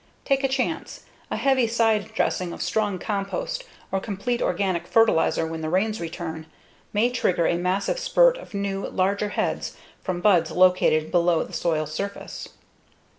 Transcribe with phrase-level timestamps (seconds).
[0.25, 5.61] Take a chance: a heavy side dressing of strong compost or complete organic fertilizer when
[5.61, 6.47] the rains return
[6.91, 11.93] may trigger a massive spurt of new, larger heads from buds located below the soil's
[11.93, 12.49] surface.